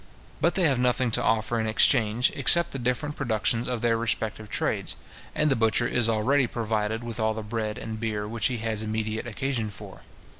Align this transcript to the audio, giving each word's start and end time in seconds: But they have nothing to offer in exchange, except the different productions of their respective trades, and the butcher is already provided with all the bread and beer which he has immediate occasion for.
But 0.41 0.55
they 0.55 0.63
have 0.63 0.79
nothing 0.79 1.11
to 1.11 1.21
offer 1.23 1.59
in 1.59 1.67
exchange, 1.67 2.31
except 2.33 2.71
the 2.71 2.79
different 2.79 3.15
productions 3.15 3.67
of 3.67 3.81
their 3.83 3.97
respective 3.97 4.49
trades, 4.49 4.95
and 5.35 5.51
the 5.51 5.55
butcher 5.55 5.85
is 5.87 6.09
already 6.09 6.47
provided 6.47 7.03
with 7.03 7.19
all 7.19 7.35
the 7.35 7.43
bread 7.43 7.77
and 7.77 7.99
beer 7.99 8.27
which 8.27 8.47
he 8.47 8.57
has 8.57 8.81
immediate 8.81 9.27
occasion 9.27 9.69
for. 9.69 10.01